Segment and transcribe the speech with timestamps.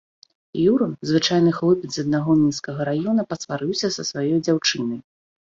[0.69, 4.99] Юра, звычайны хлопец з аднаго мінскага раёна, пасварыўся са сваёй дзяўчынай.